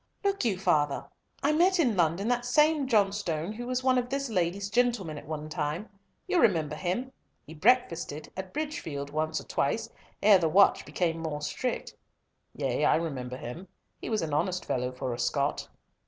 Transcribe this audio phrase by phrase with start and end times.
[0.23, 1.05] "Look you, father,
[1.43, 5.27] I met in London that same Johnstone who was one of this lady's gentlemen at
[5.27, 5.89] one time.
[6.25, 7.11] You remember him.
[7.45, 9.89] He breakfasted at Bridgefield once or twice
[10.23, 11.93] ere the watch became more strict."
[12.55, 13.67] "Yea, I remember him.
[13.99, 15.67] He was an honest fellow for a Scot."